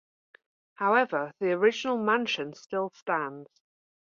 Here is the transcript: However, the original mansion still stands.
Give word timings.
However, 0.73 1.31
the 1.39 1.51
original 1.51 1.95
mansion 1.99 2.55
still 2.55 2.89
stands. 2.95 3.61